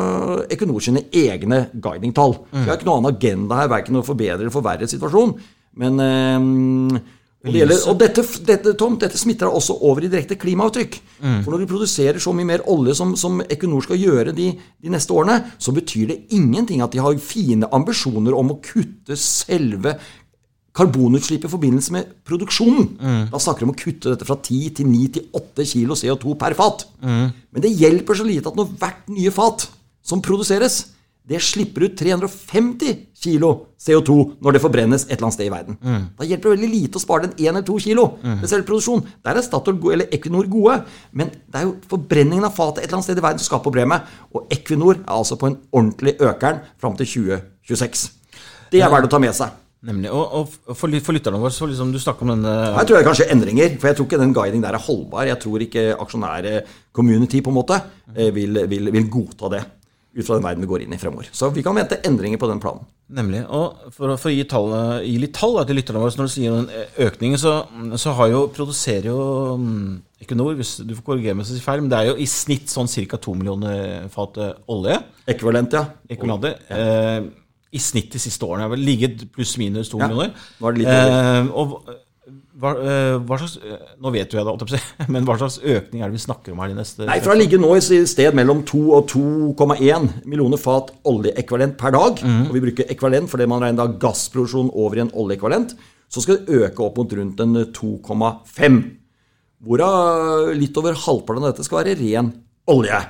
Equinor 0.46 0.84
sine 0.84 1.08
egne 1.10 1.64
guidingtall. 1.74 2.36
Vi 2.52 2.68
har 2.68 2.78
ikke 2.78 2.86
noen 2.86 3.02
annen 3.02 3.16
agenda 3.16 3.58
her, 3.58 3.72
verken 3.72 3.98
å 3.98 4.06
forbedre 4.06 4.44
eller 4.44 4.54
forverre 4.54 4.86
situasjonen. 4.90 5.34
Men 5.80 6.02
eh, 6.04 7.00
og, 7.40 7.48
det 7.54 7.60
gjelder, 7.62 7.78
og 7.88 7.96
dette, 7.96 8.22
dette, 8.44 8.72
Tom, 8.76 8.98
dette 9.00 9.16
smitter 9.16 9.48
deg 9.48 9.56
også 9.56 9.78
over 9.88 10.04
i 10.04 10.10
direkte 10.12 10.36
klimaavtrykk. 10.36 10.98
For 11.40 11.48
når 11.54 11.62
du 11.62 11.70
produserer 11.70 12.20
så 12.20 12.34
mye 12.36 12.48
mer 12.50 12.64
olje 12.68 12.92
som, 12.98 13.14
som 13.16 13.40
Equinor 13.46 13.86
skal 13.86 13.96
gjøre 13.96 14.34
de, 14.36 14.50
de 14.60 14.92
neste 14.92 15.14
årene, 15.16 15.38
så 15.56 15.72
betyr 15.72 16.10
det 16.10 16.18
ingenting 16.36 16.84
at 16.84 16.92
de 16.92 17.00
har 17.00 17.16
fine 17.24 17.70
ambisjoner 17.72 18.36
om 18.36 18.52
å 18.52 18.58
kutte 18.60 19.16
selve 19.16 19.96
karbonutslippet 20.80 21.46
i 21.50 21.54
forbindelse 21.54 21.94
med 21.94 22.14
produksjonen. 22.26 22.94
Da 23.30 23.40
snakker 23.40 23.64
de 23.66 23.70
om 23.70 23.74
å 23.76 23.80
kutte 23.80 24.14
dette 24.14 24.26
fra 24.28 24.38
10 24.40 24.78
til 24.80 24.88
9 24.90 25.08
til 25.18 25.28
8 25.36 25.68
kilo 25.74 25.98
CO2 25.98 26.38
per 26.40 26.56
fat. 26.58 26.86
Men 27.04 27.60
det 27.64 27.76
hjelper 27.76 28.18
så 28.18 28.26
lite 28.26 28.48
at 28.50 28.56
når 28.58 28.72
hvert 28.80 29.12
nye 29.12 29.34
fat 29.34 29.68
som 30.02 30.22
produseres, 30.24 30.86
det 31.30 31.38
slipper 31.44 31.84
ut 31.84 31.92
350 32.00 32.94
kilo 33.20 33.50
CO2 33.78 34.14
når 34.42 34.56
det 34.56 34.62
forbrennes 34.64 35.04
et 35.04 35.12
eller 35.12 35.28
annet 35.28 35.36
sted 35.36 35.46
i 35.46 35.52
verden. 35.52 35.76
Da 36.18 36.26
hjelper 36.26 36.48
det 36.48 36.54
veldig 36.56 36.70
lite 36.72 36.98
å 36.98 37.02
spare 37.04 37.28
den 37.28 37.36
1 37.36 37.50
eller 37.52 37.66
2 37.68 37.76
kilo 37.84 38.06
ved 38.24 38.48
selve 38.50 38.66
produksjon. 38.66 39.04
Der 39.22 39.38
er 39.38 39.44
Statoil 39.46 39.78
eller 39.92 40.10
Equinor 40.16 40.48
gode, 40.50 40.80
men 41.12 41.30
det 41.30 41.60
er 41.60 41.68
jo 41.68 41.76
forbrenningen 41.92 42.48
av 42.48 42.56
fatet 42.56 42.82
et 42.82 42.88
eller 42.88 42.98
annet 42.98 43.10
sted 43.10 43.20
i 43.20 43.26
verden 43.28 43.38
som 43.44 43.50
skaper 43.52 43.68
problemet. 43.68 44.10
Og 44.34 44.50
Equinor 44.56 44.96
er 44.96 45.12
altså 45.20 45.38
på 45.38 45.52
en 45.52 45.58
ordentlig 45.70 46.16
økeren 46.18 46.64
fram 46.80 46.96
til 46.98 47.12
2026. 47.12 48.08
Det 48.72 48.82
er 48.82 48.90
verdt 48.90 49.06
å 49.06 49.14
ta 49.14 49.22
med 49.22 49.36
seg. 49.36 49.54
Nemlig. 49.88 50.10
Og, 50.12 50.24
og 50.36 50.76
for, 50.76 50.92
for 51.00 51.16
lytterne 51.16 51.40
våre, 51.40 51.54
så 51.56 51.68
liksom 51.68 51.92
du 51.94 52.00
snakker 52.02 52.26
om 52.26 52.34
denne 52.34 52.54
Her 52.76 52.84
tror 52.84 52.98
jeg 52.98 53.06
kanskje 53.08 53.28
endringer, 53.32 53.76
for 53.80 53.88
jeg 53.88 53.96
tror 53.98 54.08
ikke 54.10 54.20
den 54.20 54.34
guiding 54.36 54.64
der 54.64 54.76
er 54.76 54.84
holdbar. 54.84 55.28
Jeg 55.30 55.40
tror 55.40 55.64
ikke 55.64 55.84
aksjonære-community 55.96 57.40
på 57.44 57.52
en 57.52 57.60
måte 57.62 57.78
eh, 58.14 58.28
vil, 58.36 58.66
vil, 58.68 58.92
vil 58.92 59.12
godta 59.12 59.54
det 59.56 59.62
ut 60.10 60.26
fra 60.26 60.36
den 60.36 60.44
verden 60.44 60.64
vi 60.64 60.68
går 60.70 60.84
inn 60.84 60.94
i 60.94 60.98
fremover. 60.98 61.28
Så 61.32 61.48
vi 61.54 61.62
kan 61.62 61.76
vente 61.78 62.00
endringer 62.06 62.40
på 62.42 62.48
den 62.50 62.60
planen. 62.62 62.84
Nemlig. 63.14 63.40
Og 63.46 63.90
for, 63.94 64.12
for 64.18 64.30
å 64.30 64.34
gi, 64.34 64.44
tall, 64.50 64.72
gi 65.06 65.16
litt 65.22 65.34
tall 65.38 65.58
til 65.66 65.78
lytterne 65.78 66.02
våre, 66.02 66.12
så 66.12 66.20
når 66.20 66.28
du 66.28 66.34
sier 66.34 66.56
den 66.56 66.86
økningen, 67.06 67.40
så, 67.40 67.54
så 67.98 68.14
har 68.18 68.30
jo, 68.34 68.44
produserer 68.54 69.10
jo 69.10 69.20
mm, 69.62 69.90
Equinor, 70.20 70.58
hvis 70.58 70.76
du 70.84 70.92
får 70.98 71.06
korrigere 71.06 71.38
meg 71.38 71.46
hvis 71.46 71.54
jeg 71.54 71.62
sier 71.62 71.68
feil, 71.70 71.84
men 71.84 71.92
det 71.92 72.00
er 72.00 72.10
jo 72.10 72.18
i 72.20 72.26
snitt 72.28 72.68
sånn 72.70 72.90
ca. 72.90 73.20
2 73.22 73.36
millioner 73.38 74.10
fat 74.12 74.36
eh, 74.42 74.52
olje. 74.74 74.98
Ekvivalent, 75.30 75.78
ja. 75.78 75.86
Ekvivalenter. 76.10 76.58
Eh, 76.76 77.30
I 77.70 77.78
snitt 77.82 78.12
de 78.14 78.18
siste 78.22 78.46
årene 78.46 78.66
har 78.66 78.72
vel 78.72 78.82
ligget 78.82 79.26
pluss-minus 79.34 79.92
2 79.92 80.00
Ja. 80.00 80.08
millioner. 80.08 80.32
Er. 80.60 81.42
Eh, 81.44 81.50
og 81.54 81.76
hva, 82.60 82.72
eh, 82.76 83.16
hva 83.24 83.38
slags 83.40 83.56
eh, 83.64 83.78
Nå 84.02 84.12
vet 84.12 84.32
jo 84.32 84.38
jeg 84.40 84.58
det, 84.60 84.80
jeg 84.80 85.08
men 85.14 85.24
hva 85.26 85.36
slags 85.40 85.58
økning 85.62 86.02
er 86.02 86.10
det 86.10 86.18
vi 86.18 86.22
snakker 86.26 86.52
om 86.52 86.60
her 86.62 86.72
de 86.72 86.76
neste 86.78 87.06
Nei, 87.08 87.20
fra 87.24 87.34
å 87.34 87.38
ligge 87.38 87.58
nå 87.60 87.70
i 87.78 87.80
sted 87.80 88.36
mellom 88.36 88.62
2 88.68 88.82
og 88.98 89.08
2,1 89.10 90.10
millioner 90.26 90.60
fat 90.60 90.92
oljeekvalent 91.08 91.78
per 91.80 91.94
dag, 91.96 92.20
og 92.20 92.52
vi 92.54 92.62
bruker 92.66 92.90
ekvalent 92.92 93.30
fordi 93.32 93.48
man 93.50 93.64
regner 93.64 93.80
da 93.80 93.98
gassproduksjon 94.02 94.70
over 94.74 95.00
i 95.00 95.04
en 95.06 95.14
oljeekvalent, 95.14 95.74
så 96.10 96.22
skal 96.22 96.40
det 96.42 96.60
øke 96.60 96.84
opp 96.84 96.98
mot 97.00 97.16
rundt 97.16 97.40
en 97.40 97.56
2,5. 97.70 98.78
Hvorav 99.64 100.52
litt 100.56 100.76
over 100.80 100.96
halvparten 100.96 101.44
av 101.44 101.52
dette 101.52 101.66
skal 101.66 101.82
være 101.82 101.98
ren 102.00 102.32
olje. 102.70 103.00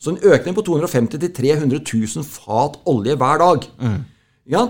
Så 0.00 0.14
en 0.14 0.22
økning 0.32 0.54
på 0.56 0.64
250 0.64 1.18
000-300 1.20 1.82
000 2.16 2.24
fat 2.24 2.78
olje 2.88 3.16
hver 3.20 3.38
dag. 3.42 3.66
Mm. 3.82 3.98
Ja, 4.48 4.64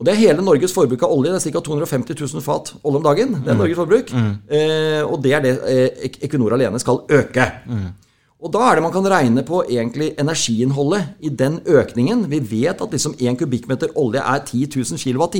Og 0.00 0.06
det 0.06 0.14
er 0.14 0.16
hele 0.22 0.40
Norges 0.42 0.72
forbruk 0.72 1.02
av 1.04 1.12
olje. 1.12 1.34
Det 1.34 1.46
er 1.46 1.52
ca. 1.52 1.60
250 1.60 2.16
000 2.16 2.40
fat 2.42 2.70
olje 2.82 2.96
om 2.96 3.04
dagen. 3.04 3.34
Det 3.44 3.52
er 3.52 3.58
Norges 3.58 3.76
forbruk. 3.76 4.08
Eh, 4.16 5.02
og 5.04 5.18
det 5.22 5.34
er 5.36 5.42
det 5.44 5.52
eh, 5.68 6.06
Equinor 6.24 6.54
alene 6.56 6.80
skal 6.80 7.02
øke. 7.12 7.44
Og 8.40 8.48
da 8.54 8.62
er 8.70 8.78
det 8.78 8.82
man 8.86 8.92
kan 8.94 9.04
regne 9.12 9.42
på 9.44 9.60
egentlig 9.68 10.14
energiinnholdet 10.18 11.20
i 11.20 11.28
den 11.28 11.60
økningen. 11.66 12.24
Vi 12.32 12.40
vet 12.40 12.80
at 12.80 12.90
liksom 12.96 13.12
1 13.20 13.36
kubikkmeter 13.42 13.92
olje 14.00 14.24
er 14.24 14.40
10 14.48 14.70
000 14.80 14.96
kWt 14.96 15.36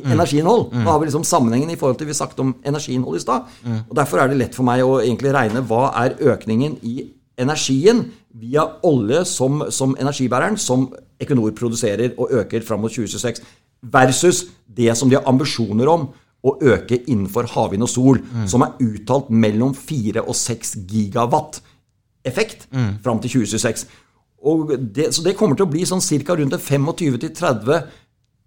i 0.00 0.02
energiinnhold. 0.08 0.70
Da 0.72 0.88
har 0.88 0.98
vi 0.98 1.10
liksom 1.10 1.24
sammenhengen 1.28 1.70
i 1.70 1.76
forhold 1.76 1.98
til 2.00 2.08
vi 2.08 2.16
snakket 2.16 2.40
om 2.40 2.54
energiinnhold 2.64 3.16
i 3.16 3.20
stad. 3.20 3.44
Og 3.90 3.96
Derfor 3.96 4.18
er 4.24 4.32
det 4.32 4.38
lett 4.40 4.54
for 4.56 4.64
meg 4.64 4.80
å 4.80 5.02
egentlig 5.04 5.34
regne 5.36 5.60
hva 5.60 5.90
er 6.06 6.16
økningen 6.32 6.78
i 6.82 7.02
energien 7.38 8.04
via 8.34 8.64
olje 8.86 9.24
som, 9.28 9.64
som 9.70 9.96
energibæreren 10.00 10.58
som 10.60 10.88
Equinor 11.20 11.52
produserer 11.56 12.14
og 12.18 12.32
øker 12.32 12.64
fram 12.66 12.82
mot 12.82 12.90
2026, 12.92 13.42
versus 13.82 14.44
det 14.66 14.96
som 14.98 15.10
de 15.10 15.16
har 15.18 15.26
ambisjoner 15.28 15.88
om 15.90 16.08
å 16.42 16.56
øke 16.74 16.98
innenfor 17.06 17.46
havvind 17.54 17.86
og 17.86 17.90
sol, 17.90 18.20
som 18.50 18.64
er 18.66 18.78
uttalt 18.82 19.30
mellom 19.30 19.74
4 19.78 20.24
og 20.26 20.34
6 20.34 20.74
gigawatt 20.90 21.60
effekt 22.26 22.66
fram 23.02 23.20
til 23.22 23.38
2026. 23.38 23.86
Og 24.42 24.72
det, 24.94 25.12
så 25.14 25.22
det 25.22 25.36
kommer 25.38 25.56
til 25.56 25.68
å 25.68 25.70
bli 25.70 25.84
sånn 25.86 26.02
ca. 26.02 26.34
rundt 26.34 26.58
25-30 26.58 27.84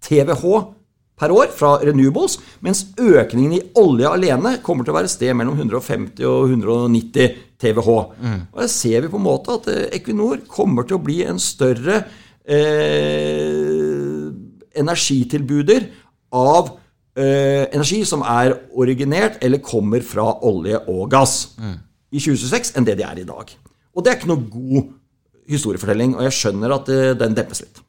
TWh 0.04 0.58
per 1.16 1.32
år 1.32 1.48
fra 1.56 1.76
renewables, 1.80 2.38
mens 2.64 2.84
økningen 3.00 3.56
i 3.56 3.62
olje 3.80 4.10
alene 4.10 4.56
kommer 4.64 4.84
til 4.84 4.92
å 4.92 4.98
være 4.98 5.08
et 5.08 5.14
sted 5.14 5.32
mellom 5.38 5.56
150 5.56 6.24
og 6.28 6.50
190 6.52 7.36
TWh. 7.56 8.00
Og 8.52 8.60
der 8.60 8.68
ser 8.72 9.00
vi 9.00 9.12
på 9.12 9.20
en 9.20 9.24
måte 9.24 9.56
at 9.56 9.68
eh, 9.72 9.86
Equinor 9.96 10.42
kommer 10.50 10.84
til 10.84 10.98
å 10.98 11.04
bli 11.06 11.22
en 11.24 11.40
større 11.40 12.02
eh, 12.44 14.26
energitilbuder 14.76 15.88
av 16.36 16.74
eh, 17.16 17.64
energi 17.72 18.02
som 18.04 18.20
er 18.28 18.52
originert 18.76 19.40
eller 19.44 19.64
kommer 19.64 20.04
fra 20.04 20.28
olje 20.44 20.82
og 20.92 21.08
gass 21.10 21.56
i 22.12 22.20
2026 22.20 22.76
enn 22.76 22.86
det 22.86 22.98
de 23.00 23.08
er 23.08 23.24
i 23.24 23.28
dag. 23.28 23.56
Og 23.96 24.04
det 24.04 24.12
er 24.12 24.18
ikke 24.20 24.28
noe 24.28 24.50
god 24.52 24.92
historiefortelling, 25.50 26.16
og 26.16 26.26
jeg 26.26 26.36
skjønner 26.36 26.74
at 26.76 26.90
eh, 26.92 27.14
den 27.18 27.36
dempes 27.36 27.62
litt. 27.64 27.80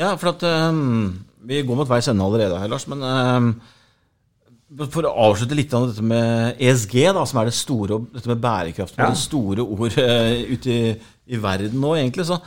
Ja, 0.00 0.14
for 0.20 0.32
at 0.32 0.44
ehm, 0.46 1.26
Vi 1.46 1.62
går 1.64 1.78
mot 1.78 1.88
veis 1.88 2.08
ende 2.10 2.24
allerede 2.26 2.58
her, 2.60 2.68
Lars. 2.68 2.84
Men 2.90 3.04
uh, 3.06 4.86
for 4.92 5.06
å 5.08 5.14
avslutte 5.26 5.56
litt 5.58 5.72
av 5.74 5.88
dette 5.90 6.04
med 6.06 6.60
ESG, 6.62 6.98
da, 7.16 7.24
som 7.26 7.40
er 7.40 7.48
det 7.50 7.56
store, 7.58 7.96
dette 8.14 8.30
med 8.30 8.42
bærekraft, 8.42 8.94
som 8.94 9.00
Ja. 9.02 9.08
er 9.08 9.16
det 9.16 9.22
store 9.24 9.64
ord 9.66 9.96
uh, 9.98 10.52
ute 10.52 10.70
i, 10.70 10.92
i 11.30 11.40
verden 11.42 11.80
nå, 11.82 11.94
egentlig. 11.98 12.26
Så, 12.28 12.38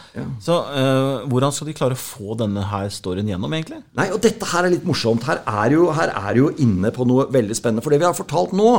så 0.44 0.60
uh, 0.72 1.26
hvordan 1.28 1.52
skal 1.56 1.68
de 1.68 1.76
klare 1.76 1.98
å 1.98 2.00
få 2.00 2.38
denne 2.40 2.64
her 2.72 2.88
storyen 2.96 3.28
gjennom, 3.34 3.52
egentlig? 3.58 3.82
Nei, 4.00 4.08
og 4.16 4.22
dette 4.24 4.48
her 4.54 4.68
er 4.70 4.72
litt 4.76 4.88
morsomt. 4.88 5.26
Her 5.28 5.42
er 5.44 5.76
jo, 5.76 5.90
her 5.96 6.14
er 6.16 6.40
jo 6.40 6.52
inne 6.64 6.94
på 6.96 7.08
noe 7.10 7.28
veldig 7.34 7.58
spennende. 7.60 7.84
For 7.84 7.92
det 7.92 8.00
vi 8.04 8.08
har 8.08 8.16
fortalt 8.18 8.56
nå 8.56 8.70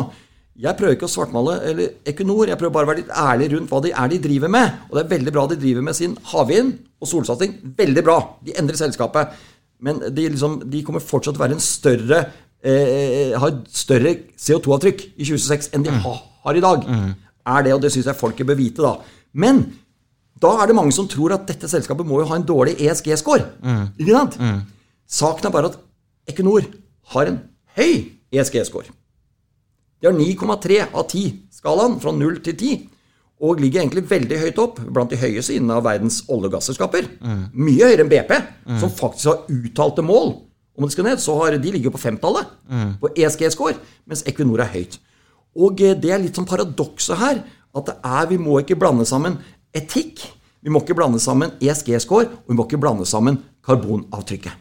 Jeg 0.54 0.76
prøver 0.78 0.94
ikke 0.94 1.08
å 1.08 1.10
svartmale 1.10 1.54
eller 1.66 1.96
Equinor, 2.06 2.46
jeg 2.46 2.54
prøver 2.60 2.74
bare 2.76 2.86
å 2.86 2.90
være 2.92 3.00
litt 3.00 3.08
ærlig 3.18 3.48
rundt 3.56 3.72
hva 3.72 3.80
de 3.82 3.90
er 3.90 4.12
de 4.12 4.18
driver 4.22 4.52
med. 4.54 4.76
Og 4.86 4.94
det 4.94 5.00
er 5.02 5.08
veldig 5.10 5.32
bra 5.34 5.42
de 5.50 5.56
driver 5.58 5.82
med 5.82 5.96
sin 5.98 6.12
havvind 6.30 6.76
og 7.02 7.10
solsatsing. 7.10 7.56
Veldig 7.74 8.04
bra. 8.06 8.20
De 8.46 8.54
endrer 8.54 8.78
selskapet. 8.78 9.34
Men 9.84 10.00
de, 10.16 10.28
liksom, 10.32 10.58
de 10.70 10.82
kommer 10.86 11.04
fortsatt 11.04 11.36
til 11.36 11.42
å 11.42 11.44
være 11.44 11.58
en 11.58 11.64
større 11.64 12.20
eh, 12.64 13.34
ha 13.36 13.50
et 13.50 13.64
større 13.76 14.14
CO2-avtrykk 14.40 15.06
i 15.12 15.26
2026 15.26 15.72
enn 15.76 15.84
de 15.84 15.92
mm. 15.92 16.02
har 16.44 16.58
i 16.58 16.64
dag. 16.64 16.86
Er 17.44 17.66
det, 17.66 17.74
og 17.76 17.82
det 17.84 17.92
syns 17.92 18.08
jeg 18.08 18.16
folket 18.16 18.48
bør 18.48 18.56
vite, 18.56 18.84
da. 18.84 18.94
Men 19.36 19.66
da 20.40 20.54
er 20.60 20.70
det 20.70 20.76
mange 20.76 20.94
som 20.96 21.08
tror 21.10 21.36
at 21.36 21.44
dette 21.48 21.68
selskapet 21.70 22.08
må 22.08 22.22
jo 22.22 22.28
ha 22.30 22.38
en 22.38 22.46
dårlig 22.48 22.78
ESG-score. 22.80 23.44
Mm. 23.64 23.84
sant? 24.08 24.38
Saken 25.04 25.48
er 25.48 25.54
bare 25.54 25.72
at 25.72 25.78
Equinor 26.30 26.64
har 27.14 27.30
en 27.30 27.38
høy 27.76 28.16
ESG-score. 28.32 28.88
De 30.00 30.08
har 30.08 30.16
9,3 30.16 30.80
av 30.90 31.04
10-skalaen, 31.06 31.98
fra 32.00 32.12
0 32.12 32.40
til 32.44 32.56
10, 32.56 32.88
og 33.42 33.58
ligger 33.60 33.82
egentlig 33.82 34.04
veldig 34.08 34.38
høyt 34.40 34.58
opp 34.62 34.78
blant 34.94 35.10
de 35.10 35.18
høyeste 35.18 35.56
innen 35.56 35.70
av 35.74 35.82
verdens 35.84 36.22
olje- 36.30 36.46
og 36.46 36.52
gasselskaper. 36.54 37.08
Mye 37.52 37.84
høyere 37.88 38.04
enn 38.04 38.10
BP, 38.12 38.32
som 38.80 38.90
faktisk 38.94 39.26
har 39.26 39.40
uttalte 39.50 40.02
mål 40.06 40.36
om 40.76 40.84
det 40.86 40.92
skal 40.94 41.04
ned. 41.04 41.18
Så 41.20 41.34
har 41.40 41.56
de 41.58 41.72
ligger 41.74 41.90
på 41.90 41.98
femtallet 41.98 42.46
på 43.00 43.10
ESG-score, 43.16 43.74
mens 44.06 44.22
Equinor 44.26 44.60
er 44.64 44.70
høyt. 44.72 44.98
Og 45.54 45.80
eh, 45.82 45.94
det 45.94 46.10
er 46.10 46.18
litt 46.22 46.34
sånn 46.34 46.46
paradokset 46.48 47.18
her, 47.20 47.42
at 47.74 47.86
det 47.90 47.94
er, 48.06 48.26
vi 48.30 48.38
må 48.38 48.58
ikke 48.62 48.78
blande 48.78 49.04
sammen 49.06 49.36
etikk, 49.74 50.22
vi 50.62 50.70
må 50.70 50.80
ikke 50.80 50.94
blande 50.96 51.18
sammen 51.20 51.50
ESG-score, 51.60 52.26
og 52.26 52.48
vi 52.48 52.54
må 52.58 52.64
ikke 52.66 52.80
blande 52.80 53.04
sammen 53.06 53.38
karbonavtrykket. 53.66 54.54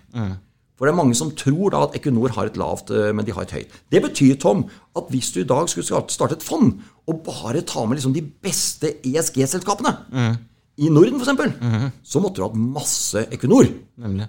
For 0.83 0.89
det 0.89 0.97
er 0.97 0.99
mange 0.99 1.15
som 1.15 1.29
tror 1.31 1.71
da 1.71 1.85
at 1.85 1.93
Equinor 1.95 2.33
har 2.35 2.49
et 2.49 2.57
lavt, 2.59 2.89
eh, 2.91 3.13
men 3.15 3.23
de 3.23 3.31
har 3.31 3.45
et 3.45 3.53
høyt. 3.55 3.75
Det 3.87 4.01
betyr, 4.03 4.33
Tom, 4.35 4.65
at 4.99 5.05
hvis 5.13 5.29
du 5.31 5.37
i 5.39 5.45
dag 5.47 5.69
skulle 5.71 5.87
starte- 6.11 6.35
et 6.35 6.43
fond 6.43 6.73
og 7.07 7.21
bare 7.23 7.61
ta 7.63 7.85
med 7.85 7.95
liksom 7.95 8.11
de 8.13 8.19
beste 8.43 8.91
ESG-selskapene 9.07 9.93
i 10.83 10.89
Norden, 10.91 11.21
f.eks., 11.21 11.29
så 12.03 12.19
måtte 12.19 12.35
du 12.35 12.43
hatt 12.43 12.57
masse 12.59 13.23
Equinor. 13.31 13.69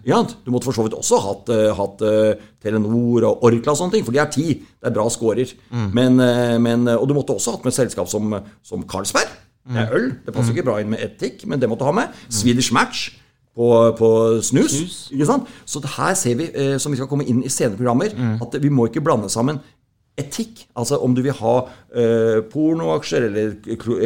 Ja, 0.06 0.20
du 0.22 0.52
måtte 0.54 0.68
for 0.68 0.76
så 0.78 0.84
vidt 0.86 0.94
også 0.94 1.18
hatt, 1.24 1.48
eh, 1.50 1.74
hatt 1.74 2.02
uh, 2.06 2.38
Telenor 2.62 3.24
og 3.32 3.42
Orkla 3.48 3.72
og 3.74 3.80
sånne 3.80 3.96
ting, 3.96 4.04
for 4.06 4.12
de 4.14 4.22
er 4.22 4.30
ti. 4.30 4.46
Det 4.78 4.86
er 4.92 4.94
bra 4.94 5.08
scorer. 5.10 5.50
Men, 5.90 6.20
eh, 6.20 6.54
men, 6.62 6.86
og 6.86 7.08
du 7.08 7.14
måtte 7.18 7.34
også 7.34 7.56
hatt 7.56 7.64
med 7.66 7.72
et 7.74 7.80
selskap 7.80 8.06
som, 8.06 8.30
som 8.62 8.86
Carlsberg. 8.86 9.26
Det 9.66 9.80
er 9.88 9.94
øl. 9.96 10.10
Det 10.22 10.34
passer 10.36 10.52
ikke 10.54 10.68
bra 10.70 10.78
inn 10.78 10.90
med 10.94 11.00
etikk, 11.02 11.46
men 11.48 11.58
det 11.58 11.66
måtte 11.68 11.82
du 11.82 11.90
ha 11.90 11.98
med. 11.98 12.14
Swedish 12.30 12.70
Match 12.72 13.10
på, 13.54 13.68
på 13.98 14.08
snus. 14.42 14.72
Snus. 14.74 14.98
Ikke 15.14 15.28
sant? 15.28 15.48
Så 15.68 15.80
det 15.84 15.92
her 15.96 16.14
ser 16.18 16.34
vi, 16.40 16.48
eh, 16.50 16.76
som 16.82 16.92
vi 16.94 16.98
skal 16.98 17.08
komme 17.10 17.26
inn 17.30 17.42
i 17.46 17.52
senere 17.52 17.78
programmer, 17.78 18.14
at 18.42 18.58
vi 18.62 18.70
må 18.74 18.88
ikke 18.90 19.02
blande 19.04 19.30
sammen 19.32 19.60
etikk, 20.18 20.64
altså 20.78 21.00
om 21.02 21.14
du 21.16 21.22
vil 21.26 21.34
ha 21.40 21.54
eh, 21.90 22.38
pornoaksjer 22.52 23.24
eller, 23.28 23.56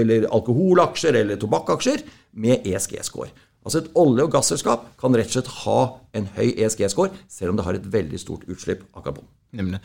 eller 0.01 0.25
alkoholaksjer 0.33 1.19
eller 1.21 1.37
tobakkaksjer, 1.41 2.01
med 2.39 2.65
ESG-score. 2.69 3.29
Altså 3.67 3.83
Et 3.83 3.89
olje- 3.99 4.25
og 4.25 4.31
gasselskap 4.33 4.87
kan 5.01 5.13
rett 5.19 5.29
og 5.29 5.35
slett 5.37 5.51
ha 5.67 5.79
en 6.17 6.29
høy 6.39 6.53
ESG-score, 6.55 7.11
selv 7.29 7.53
om 7.53 7.59
det 7.59 7.67
har 7.67 7.77
et 7.77 7.89
veldig 7.93 8.21
stort 8.23 8.47
utslipp 8.49 8.87
av 8.97 9.05
karbon. 9.05 9.27
Nemlig. 9.53 9.81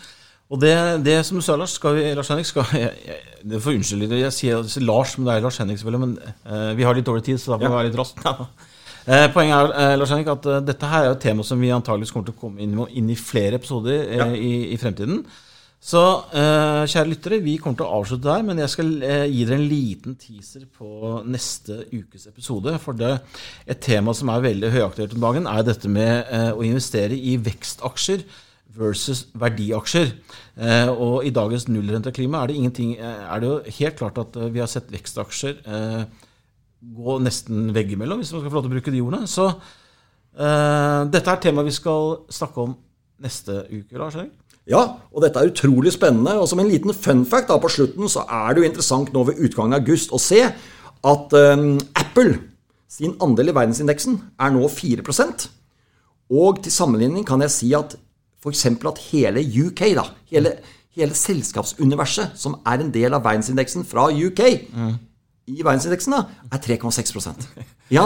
Og 0.53 0.59
det, 0.61 0.71
det 1.03 1.17
som 1.25 1.39
du 1.39 1.43
sa, 1.43 1.55
Lars, 1.59 1.73
skal 1.79 1.95
vi, 1.97 2.03
Lars 2.15 2.29
Henrik 2.31 2.45
skal, 2.47 2.67
jeg, 2.77 2.91
jeg, 3.07 3.19
Det 3.51 3.59
får 3.63 3.77
unnskylde 3.79 4.19
jeg 4.21 4.35
sier, 4.35 4.63
Lars, 4.85 5.15
men 5.17 5.27
det 5.27 5.35
er 5.39 5.43
Lars 5.47 5.57
Henrik 5.59 5.79
selvfølgelig. 5.81 6.03
Men 6.05 6.13
eh, 6.45 6.71
vi 6.77 6.85
har 6.87 6.95
litt 6.99 7.07
dårlig 7.09 7.23
tid, 7.25 7.41
så 7.41 7.55
da 7.55 7.57
må 7.57 7.65
vi 7.65 7.71
Ja. 7.71 7.77
være 7.79 7.89
litt 7.89 7.99
raskt. 7.99 8.23
Eh, 9.03 9.25
poenget 9.33 9.57
er 9.57 9.71
eh, 9.93 9.95
Lars 9.99 10.11
Henrik, 10.13 10.29
at 10.31 10.45
eh, 10.47 10.61
dette 10.63 10.87
her 10.87 11.07
er 11.09 11.15
et 11.17 11.23
tema 11.25 11.43
som 11.43 11.59
vi 11.59 11.71
antageligvis 11.75 12.13
kommer 12.15 12.29
til 12.29 12.37
å 12.37 12.39
komme 12.45 12.61
inn, 12.63 12.77
i- 12.85 12.93
inn 13.01 13.09
i 13.11 13.17
flere 13.19 13.57
episoder 13.59 14.05
eh, 14.05 14.21
Ja. 14.21 14.27
i, 14.31 14.53
i 14.71 14.77
fremtiden. 14.79 15.25
Så 15.83 15.99
eh, 16.31 16.85
kjære 16.87 17.09
lyttere, 17.11 17.41
vi 17.43 17.57
kommer 17.59 17.81
til 17.81 17.89
å 17.89 17.97
avslutte 17.99 18.23
der, 18.29 18.45
men 18.47 18.61
jeg 18.63 18.71
skal 18.71 18.93
gi 19.27 19.43
dere 19.43 19.57
en 19.59 19.65
liten 19.67 20.15
teaser 20.15 20.63
på 20.77 21.17
neste 21.27 21.81
ukes 21.91 22.29
episode. 22.31 22.77
For 22.79 22.95
det, 22.95 23.17
et 23.67 23.81
tema 23.83 24.13
som 24.15 24.31
er 24.31 24.45
veldig 24.47 24.71
høyaktuelt 24.71 25.17
om 25.17 25.25
dagen, 25.27 25.49
er 25.51 25.67
dette 25.67 25.91
med 25.91 26.31
å 26.55 26.63
investere 26.63 27.19
i 27.19 27.35
vekstaksjer 27.43 28.23
versus 28.79 29.25
verdiaksjer. 29.35 30.13
Eh, 30.63 30.87
og 30.95 31.27
i 31.27 31.35
dagens 31.35 31.67
nullrenteklima 31.67 32.45
er 32.45 32.53
det 32.53 32.87
Er 33.03 33.39
det 33.43 33.49
jo 33.51 33.59
helt 33.81 33.99
klart 33.99 34.17
at 34.23 34.39
vi 34.55 34.59
har 34.63 34.71
sett 34.71 34.87
vekstaksjer 34.95 35.59
eh, 35.67 36.05
gå 36.93 37.17
nesten 37.23 37.71
veggimellom, 37.75 38.21
hvis 38.21 38.33
man 38.33 38.43
skal 38.43 38.51
få 38.51 38.59
lov 38.59 38.65
til 38.65 38.71
å 38.71 38.75
bruke 38.75 38.93
de 38.93 39.01
ordene. 39.03 39.29
Så 39.29 39.47
uh, 39.49 41.01
dette 41.13 41.31
er 41.31 41.43
temaet 41.43 41.69
vi 41.69 41.75
skal 41.75 42.15
snakke 42.33 42.67
om 42.67 42.77
neste 43.23 43.63
uke, 43.71 43.97
Lars 43.97 44.17
Erik. 44.19 44.33
Ja, 44.69 44.81
og 45.11 45.23
dette 45.23 45.41
er 45.41 45.51
utrolig 45.51 45.91
spennende. 45.95 46.37
Og 46.39 46.47
som 46.51 46.61
en 46.63 46.71
liten 46.71 46.95
fun 46.95 47.25
fact 47.27 47.49
da 47.51 47.59
på 47.59 47.71
slutten, 47.71 48.07
så 48.11 48.23
er 48.27 48.53
det 48.53 48.63
jo 48.63 48.69
interessant 48.69 49.11
nå 49.15 49.25
ved 49.27 49.41
utgangen 49.43 49.75
av 49.75 49.83
august 49.83 50.13
å 50.15 50.21
se 50.21 50.39
at 50.43 51.35
um, 51.35 51.75
Apple 51.99 52.37
sin 52.93 53.15
andel 53.23 53.51
i 53.51 53.55
verdensindeksen 53.57 54.19
er 54.39 54.53
nå 54.53 54.67
4% 54.69 55.47
Og 56.31 56.61
til 56.63 56.71
sammenligning 56.71 57.25
kan 57.27 57.41
jeg 57.43 57.51
si 57.51 57.71
at 57.75 57.97
f.eks. 58.43 58.65
at 58.67 59.01
hele 59.09 59.41
UK, 59.41 59.81
da, 59.97 60.03
hele, 60.31 60.57
hele, 60.95 61.15
selskapsuniverset, 61.15 62.35
som 62.35 62.57
er 62.67 62.83
en 62.83 62.91
del 62.93 63.15
av 63.15 63.23
verdensindeksen 63.23 63.85
fra 63.87 64.09
UK, 64.11 64.41
mm. 64.67 64.93
I 65.51 65.59
verdensindeksen, 65.59 66.15
da, 66.15 66.47
er 66.53 66.61
3,6% 66.63 67.47
ja. 67.91 68.05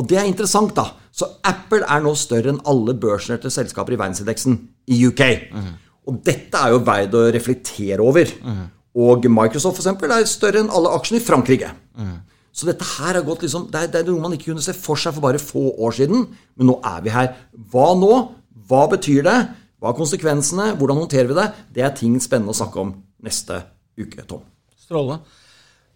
Og 0.00 0.06
det 0.08 0.16
er 0.18 0.28
interessant, 0.28 0.72
da. 0.76 0.88
Så 1.14 1.28
Apple 1.46 1.84
er 1.84 2.02
nå 2.02 2.14
større 2.18 2.54
enn 2.54 2.62
alle 2.70 2.96
børsnerte 2.98 3.52
selskaper 3.52 3.94
i 3.94 3.98
verdensindeksen 4.00 4.56
i 4.90 5.00
UK. 5.06 5.22
Mm. 5.52 5.72
Og 6.10 6.20
dette 6.26 6.60
er 6.60 6.72
jo 6.74 6.80
verdt 6.84 7.16
å 7.16 7.26
reflektere 7.34 8.04
over. 8.04 8.32
Mm. 8.42 8.64
Og 9.04 9.26
Microsoft 9.30 9.78
for 9.78 9.84
eksempel, 9.84 10.12
er 10.14 10.26
større 10.30 10.62
enn 10.62 10.72
alle 10.72 10.92
aksjene 10.96 11.20
i 11.20 11.24
Frankrike. 11.24 11.70
Mm. 11.98 12.16
Så 12.54 12.68
dette 12.68 12.86
her 12.96 13.18
har 13.18 13.26
gått 13.26 13.42
liksom, 13.42 13.66
det 13.72 13.80
er, 13.80 13.90
det 13.90 14.00
er 14.00 14.10
noe 14.10 14.22
man 14.22 14.34
ikke 14.36 14.52
kunne 14.52 14.64
se 14.64 14.74
for 14.78 14.98
seg 15.00 15.16
for 15.16 15.24
bare 15.24 15.42
få 15.42 15.72
år 15.82 15.96
siden. 15.96 16.26
Men 16.58 16.70
nå 16.70 16.78
er 16.86 17.04
vi 17.04 17.14
her. 17.14 17.32
Hva 17.72 17.92
nå? 17.98 18.12
Hva 18.70 18.84
betyr 18.92 19.26
det? 19.26 19.38
Hva 19.82 19.90
er 19.90 19.98
konsekvensene? 19.98 20.72
Hvordan 20.78 21.02
håndterer 21.02 21.30
vi 21.30 21.38
det? 21.38 21.48
Det 21.76 21.86
er 21.86 21.96
ting 21.98 22.14
spennende 22.22 22.54
å 22.54 22.58
snakke 22.58 22.82
om 22.82 22.94
neste 23.26 23.64
uke, 23.98 24.22
Tom. 24.28 24.46
Strålende. 24.80 25.42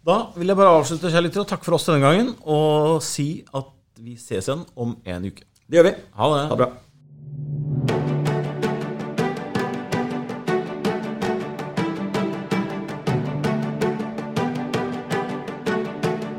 Da 0.07 0.29
vil 0.35 0.47
jeg 0.47 0.55
bare 0.55 0.77
avslutte 0.79 1.09
kjære 1.11 1.25
lyttere, 1.25 1.43
å 1.43 1.49
takke 1.49 1.67
for 1.67 1.75
oss 1.75 1.87
denne 1.89 2.03
gangen. 2.05 2.29
Og 2.47 3.01
si 3.03 3.43
at 3.55 3.73
vi 3.99 4.15
ses 4.19 4.47
igjen 4.47 4.63
om 4.79 4.95
en 5.03 5.27
uke. 5.27 5.43
Det 5.67 5.79
gjør 5.79 5.89
vi. 5.89 5.95
Ha 6.15 6.29
det. 6.33 6.43
Ha 6.47 6.55
det 6.55 6.61
bra. 6.63 6.69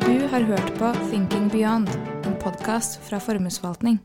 Du 0.08 0.14
har 0.32 0.46
hørt 0.54 0.72
på 0.80 0.92
Thinking 1.10 1.50
Beyond, 1.52 1.92
en 2.24 2.38
podkast 2.40 3.00
fra 3.04 3.20
Formuesforvaltning. 3.20 4.00